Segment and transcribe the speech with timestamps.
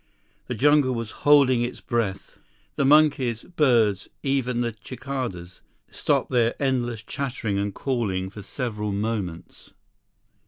[0.47, 2.39] The jungle was holding its breath.
[2.75, 9.73] The monkeys, birds, even the cicadas, stopped their endless chattering and calling for several moments.